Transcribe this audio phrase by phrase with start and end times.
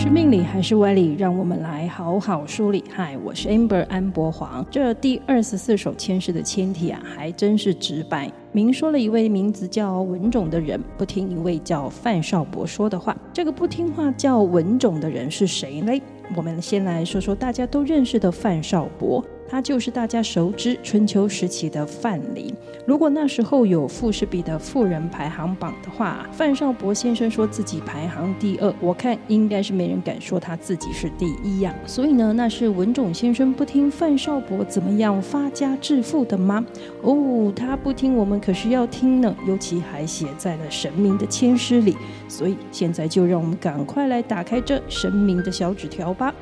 [0.00, 1.14] 是命理还是歪理？
[1.18, 2.82] 让我们来好好梳理。
[2.90, 4.64] 嗨，我是 Amber 安博黄。
[4.70, 13.14] 这第二十四首签诗的签题啊，还真是直白，明说了一位名字叫文种的人不听一位叫范少博说的话。
[13.30, 15.92] 这个不听话叫文种的人是谁呢？
[16.34, 19.22] 我们先来说说大家都认识的范少博。
[19.50, 22.54] 他就是大家熟知春秋时期的范蠡。
[22.86, 31.74] 如果那时候有富士比的富人排行榜的话，范少博先生说自己排行第二，我看应该是没人敢说他自己是第一呀。
[31.84, 36.64] 所以呢，那是文种先生不听范少博怎么样发家致富的吗？
[37.02, 41.96] 哦，他不听，我们可是要听呢，尤其还写在了神明的签诗里。
[42.28, 46.32] 所以现在就让我们赶快来打开这神明的小纸条吧。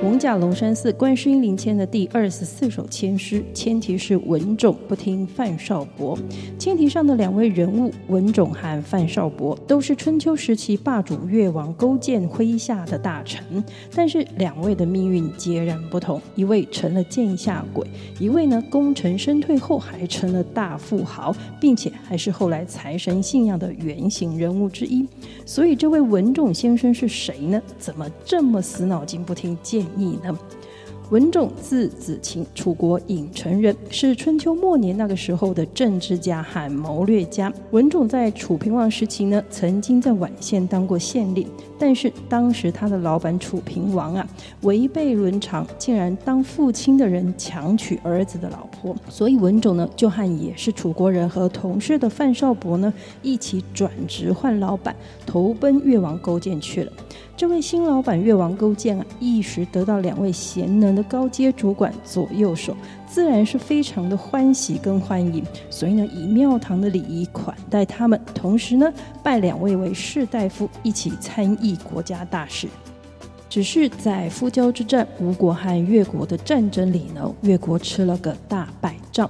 [0.00, 6.16] 蒙甲龙山寺观世音灵签的第二十四首签诗，签题是文种不听范少伯。
[6.56, 13.42] 签题上的两位人物文种和范少伯，都是春秋时期霸主越王勾践麾下的大臣，
[13.92, 17.84] 但是两位的命运截然不同，一位成了剑下鬼，
[18.20, 25.04] 一位呢功成身退后还成了大富豪，并且还是后来财神信仰的原型人物之一。
[25.44, 27.60] 所以这位文种先生是谁呢？
[27.78, 30.38] 怎么这么死脑筋不听建你呢？
[31.10, 37.50] 文种字子卿，楚国郢城人，是春秋末年那个时候的政治家和谋略家。
[37.70, 44.28] 文种在楚平王时期呢，曾经在宛县当过县令，但是当时他的老板楚平王啊，
[44.60, 54.94] 违背伦常，竟然当父亲的人强娶儿子的老婆，所以文种呢，就和也是楚国人和同事的范少伯呢，一起转职换老板，
[55.24, 56.92] 投奔越王勾践去了。
[57.38, 72.66] 这位新老板越王勾践啊，一时得到两位贤能的高阶主管左右手，自然是非常的欢喜跟欢迎，所以呢，以庙堂的礼仪款待他们，同时呢，拜两位为士大夫，一起参议国家大事。
[73.48, 79.28] 只是在夫交之战，吴国和越国的战争里呢，越国吃了个大败仗。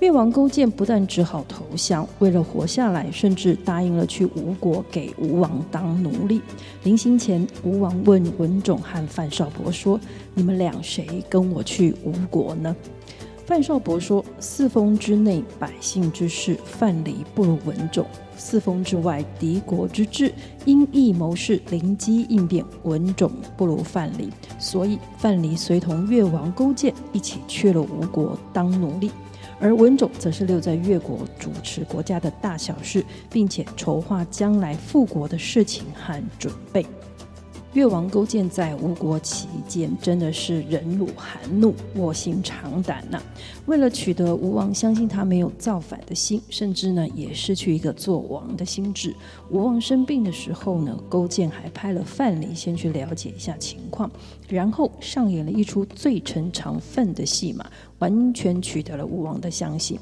[0.00, 6.42] 越王勾践不但只好投降，为了活下来，甚至答应了去吴国给吴王当奴隶。
[6.82, 9.98] 临行前，吴王问文种和范少伯说
[10.34, 12.76] ：“你们俩谁跟我去吴国呢？”
[13.46, 18.04] 范少伯说：“四封之内，百姓之事，范蠡不如文种；
[18.40, 20.32] 四封之外，敌国之志，
[20.64, 24.30] 因意谋事，灵机应变，文种不如范蠡。
[24.58, 29.10] 所以，范蠡随同越王勾践一起去了吴国当奴隶，
[29.60, 36.86] 而文种则是留在越国主持国家的大小事，并且筹划将来复国的事情和准备。”
[37.74, 43.22] 越王勾践在吴国期间，真的是忍辱含怒，卧薪尝胆呐。
[43.66, 49.14] 为了取得吴王相信他没有造反的心，甚至呢也失去一个做王的心智。
[49.50, 54.10] 吴王生病的时候呢，勾践还派了范蠡先去了解一下情况，
[54.48, 57.70] 然后上演了一出最成长愤的戏码，
[58.00, 59.98] 完全取得了吴王的相信。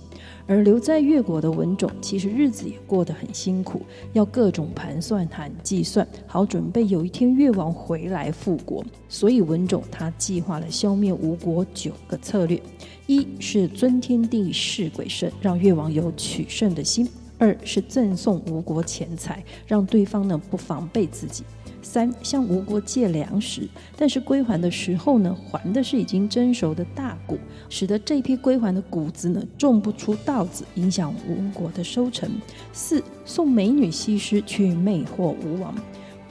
[0.47, 3.83] 而留在越国的文种，其实日子也过得很辛苦，
[4.15, 8.83] 要各种盘算和计算，好准备有一天越王回来复国。
[9.11, 12.59] 所以文种他计划了消灭吴国九个策略：
[13.07, 21.45] 一是尊天地事鬼神，让越王有取胜的心；二是赠送吴国钱财，让对方呢不防备自己。
[21.83, 32.29] 三向吴国借粮食，但是归还的时候呢，还的是已经蒸熟的大谷，使得这批归还的谷子呢种不出稻子，影响吴国的收成。
[32.73, 35.75] 四送美女西施去魅惑吴王。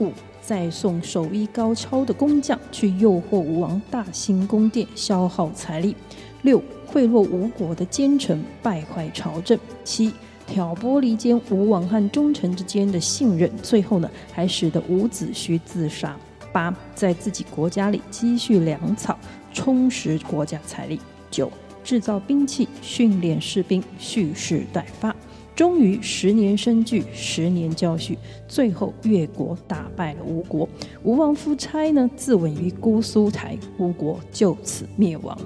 [0.00, 5.96] 五再送手艺高超的工匠去诱惑吴王大兴宫殿，消耗财力。
[6.42, 9.58] 六贿赂吴国的奸臣，败坏朝政。
[9.82, 10.12] 七
[10.48, 16.16] 挑拨离间吴王和忠臣之间的信任，最后呢，还使得伍子胥自杀。
[16.50, 19.16] 八，在自己国家里积蓄粮草，
[19.52, 20.98] 充实国家财力。
[21.30, 21.52] 九，
[21.84, 25.14] 制造兵器，训练士兵，蓄势待发。
[25.54, 28.16] 终于十年生聚，十年教训，
[28.48, 30.66] 最后越国打败了吴国。
[31.02, 35.36] 吴王夫差呢，自刎于姑苏台，吴国就此灭亡。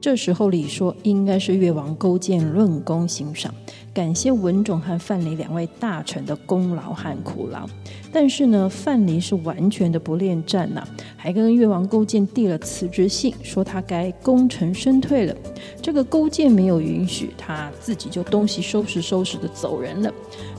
[0.00, 3.54] 这时候理说，应该是越王勾践论功行赏，
[3.92, 7.68] 感谢文种和范蠡两位大臣的功劳和苦劳。
[8.10, 10.82] 但是呢，范蠡是完全的不恋战呐、
[11.18, 15.36] 还跟越王勾践递了辞职信，说他该功成身退了。
[15.82, 20.10] 这个勾践没有允许，他自己就东西收拾收拾的走人了。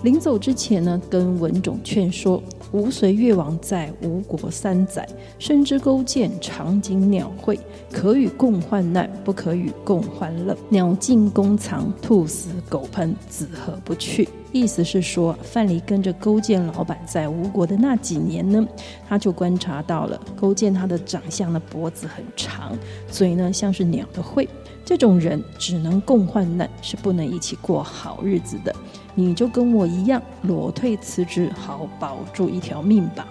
[0.04, 2.42] 临走之前呢，跟文种劝说。
[2.72, 5.08] 吾随越王在吴国三载，
[5.38, 7.60] 深知勾践长颈鸟喙，
[7.92, 10.56] 可与共患难，不可与共欢乐。
[10.70, 14.28] 鸟尽弓藏，兔死狗烹，子何不去？
[14.52, 18.68] 意思是说，范蠡跟着勾践老板在吴国的那几年呢，
[19.08, 22.78] 他就观察到了勾践他的长相呢，脖子很长，
[23.10, 24.48] 嘴呢像是鸟的喙，
[24.84, 28.76] 这种人只能共患难，是不能一起过好日子的。
[29.16, 33.28] 你就跟我一样，裸退辞职，好保住一条命吧。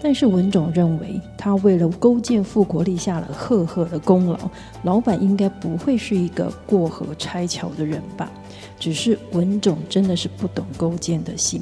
[0.00, 4.38] 但是文种认为，他为了勾践复国立下了赫赫的功劳，
[4.82, 8.30] 老板应该不会是一个过河拆桥的人吧？
[8.78, 11.60] 只是文种真的是不懂勾践的心。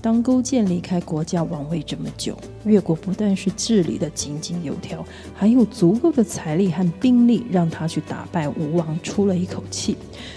[0.00, 5.04] 当勾践离开国家王位这么久，越国不但是治理的井井有条，
[5.34, 9.96] 还有足够的财力和兵力让他去打败吴王，出了一口气。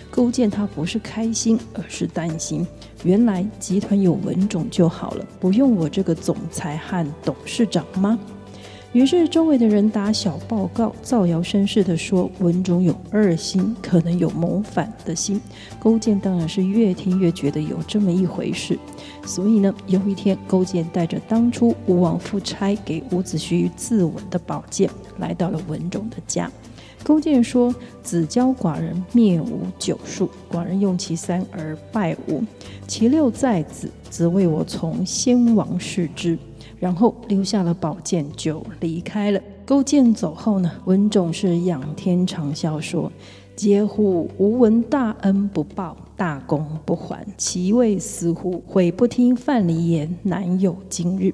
[0.10, 2.66] 勾践他不是开心，而是担心。
[3.04, 8.20] 原来集团有文种就好了，不用我这个总裁和董事长吗？
[8.94, 15.40] 于是周围的人打小报告，造谣生事地说文种有二心，可能有谋反的心。
[15.80, 18.78] 勾践当然是越听越觉得有这么一回事。
[19.26, 24.90] 所以呢，有一天，勾践带着当初吴王夫差给伍子胥自刎的宝剑，
[25.20, 26.52] 来到了文种的家。
[27.02, 27.74] 勾践说
[28.04, 32.44] ：“子教寡人灭吴九术，寡人用其三而败吴，
[32.88, 36.38] 其六在子，则为我从先王视之。”
[36.82, 39.40] 然后留下了宝剑就离开了。
[39.66, 43.10] 勾践走后呢，文种是仰天长啸说
[43.56, 44.28] ：“嗟乎！
[44.38, 48.62] 吾闻大恩不报，大功不还，其位斯乎？
[48.68, 51.32] 悔不听范蠡言，难有今日。”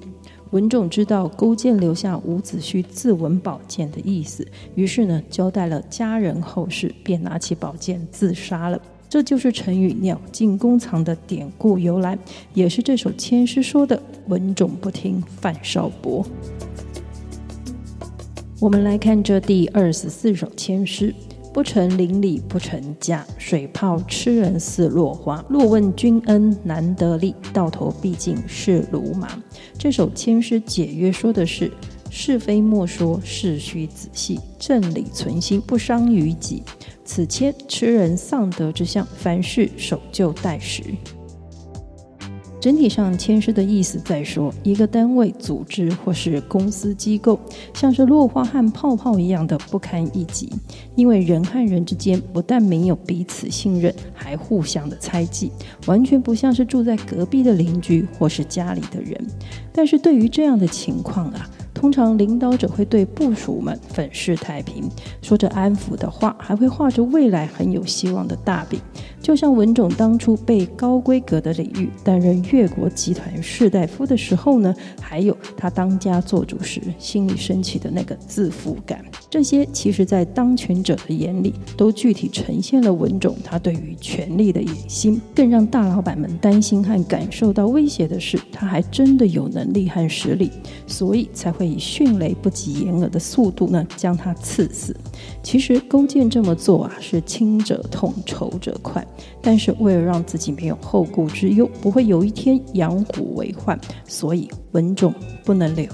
[0.50, 8.80] 文种知道勾践留下伍子胥自刎宝剑的意思，于是呢，交代了家人后事，便拿起宝剑自杀了。
[9.08, 12.18] 这就是成语“鸟尽弓藏”的典故由来，
[12.54, 16.26] 也是这首千诗说的“文种不听范少伯”。
[18.60, 21.14] 我们来看这第二十四首千诗。
[21.50, 25.44] 不成邻里不成家，水泡吃人似落花。
[25.48, 29.28] 若问君恩难得利，到头毕竟是鲁莽。
[29.76, 31.72] 这首千诗解约说的是：
[32.10, 36.62] 是非莫说，事须仔细，正理存心，不伤于己。
[37.08, 40.82] 此签吃人丧德之象，凡事守旧待时。
[42.60, 47.40] 整体上，签诗的意思在说，一个单位、组织或是公司机构，
[47.72, 50.52] 像是落花和泡泡一样的不堪一击。
[50.96, 55.50] 因为人和人之间不但没有彼此信任，还互相的猜忌，
[55.86, 59.18] 完全不像是住在隔壁的邻居或是家里的人。
[59.72, 61.48] 但是对于这样的情况啊。
[61.78, 64.90] 通常领导者会对部属们粉饰太平，
[65.22, 68.80] 说着安抚的话，还会画着未来很有希望的大饼。
[69.22, 79.04] 就像文种当初被高规格的李煜担任越国集团士大夫的时候呢，还有他当家做主时心里升起的那个自负感。
[79.30, 85.20] 这些其实，在当权者的眼里，都具体呈现了文种他对于权力的野心。
[85.32, 90.50] 更让大老板们担心和感受到威胁的是，他还真的有能力和实力，
[90.88, 91.68] 所以才会。
[91.68, 94.96] 以迅雷不及掩耳的速度呢，将他刺死。
[95.42, 99.06] 其实勾践这么做啊，是亲者痛，仇者快。
[99.42, 105.86] 但是为了让自己没有后顾之忧，不会有一天养虎为患，所以文种不能留。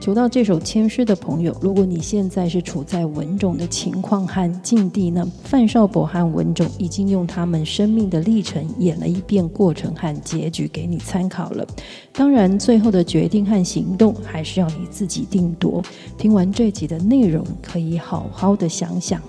[0.00, 5.26] 读到这首签诗的朋友，如果你现在是处在文种的情况和境地呢？
[5.42, 11.66] 范少伯和文种已经用他们生命的历程演了一遍过程和结局给你参考了。
[12.10, 15.82] 当然，最后的决定和行动还是要你自己定夺。
[16.16, 19.20] 听完这集的内容，可以好好的想想。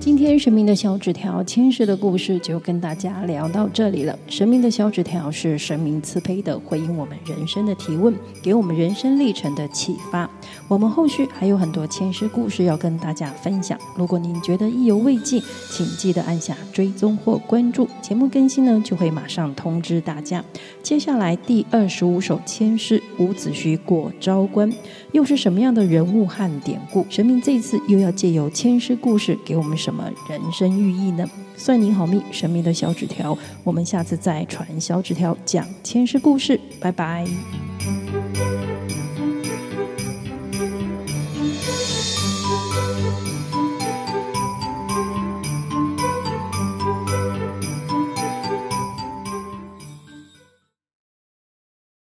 [0.00, 4.16] 今天神明的小纸条签诗的故事就跟大家聊到这里了。
[4.28, 10.30] 神明的小纸条是神明赐配的，回应我们人生的提问，给我们人生历程的启发。
[10.68, 13.76] 我们后续还有很多签诗故事要跟大家分享。
[13.96, 20.42] 如果您觉得意犹未尽，请记得按下追踪或关注，节目更新呢就会马上通知大家。
[20.80, 24.72] 接下来第二十五首签诗，伍子胥过昭关，
[25.10, 27.04] 又是什么样的人物和典故？
[27.10, 30.04] 神明这次又要借由签诗故事给我们什么？
[30.28, 31.26] 人生寓意呢？
[31.56, 37.26] 算你好命，神秘的小纸条，我们下次再传小纸条讲前世故事，拜拜。